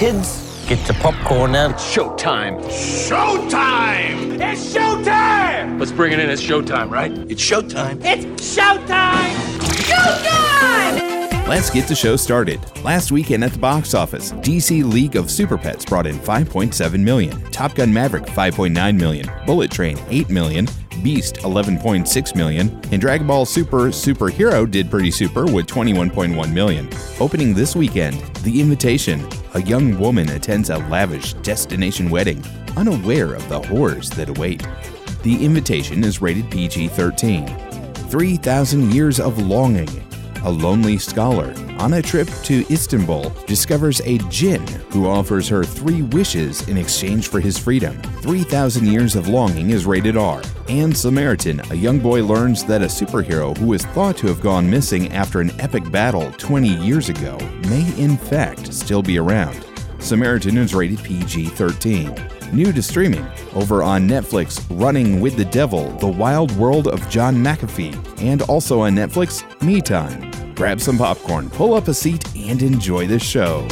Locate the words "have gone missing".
54.28-55.12